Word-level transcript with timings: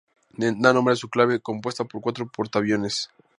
Da 0.63 0.73
nombre 0.73 0.93
a 0.95 0.97
su 0.97 1.09
clase, 1.11 1.41
compuesta 1.41 1.85
por 1.85 2.01
cuatro 2.01 2.25
portaaviones. 2.27 3.11